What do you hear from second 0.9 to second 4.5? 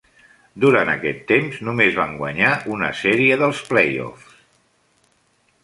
aquest temps, només van guanyar una sèrie dels playoffs.